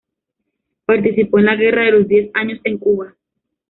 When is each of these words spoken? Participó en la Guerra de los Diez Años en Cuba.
Participó 0.87 1.37
en 1.37 1.45
la 1.45 1.55
Guerra 1.55 1.83
de 1.83 1.91
los 1.91 2.07
Diez 2.07 2.31
Años 2.33 2.59
en 2.63 2.79
Cuba. 2.79 3.15